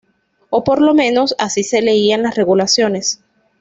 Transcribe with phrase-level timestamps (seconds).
[0.49, 3.23] O por lo menos, así se leían las regulaciones.